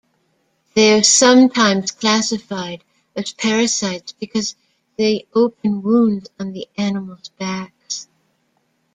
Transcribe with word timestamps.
They 0.73 0.97
are 0.99 1.03
sometimes 1.03 1.91
classified 1.91 2.83
as 3.15 3.33
parasites, 3.33 4.15
because 4.19 4.55
they 4.97 5.27
open 5.35 5.83
wounds 5.83 6.27
on 6.39 6.53
the 6.53 6.67
animals' 6.75 7.29
backs. 7.37 8.07